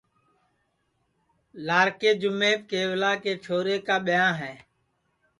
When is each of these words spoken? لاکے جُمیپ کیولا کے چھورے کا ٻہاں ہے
لاکے 1.65 2.11
جُمیپ 2.21 2.59
کیولا 2.69 3.13
کے 3.23 3.33
چھورے 3.43 3.77
کا 3.85 3.95
ٻہاں 4.05 4.33
ہے 4.41 4.53